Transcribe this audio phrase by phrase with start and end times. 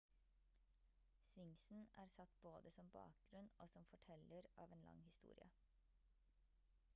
[1.25, 5.51] sphinxen er satt både som bakgrunn og som forteller av en lang historie